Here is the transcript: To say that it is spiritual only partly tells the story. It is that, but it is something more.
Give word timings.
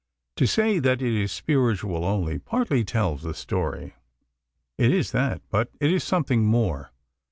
To 0.37 0.47
say 0.47 0.79
that 0.79 0.99
it 0.99 1.13
is 1.13 1.31
spiritual 1.31 2.03
only 2.05 2.39
partly 2.39 2.83
tells 2.83 3.21
the 3.21 3.35
story. 3.35 3.93
It 4.79 4.91
is 4.91 5.11
that, 5.11 5.43
but 5.51 5.69
it 5.79 5.93
is 5.93 6.03
something 6.03 6.43
more. 6.43 6.91